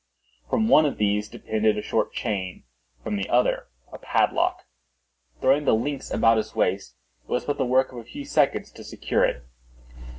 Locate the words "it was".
7.23-7.45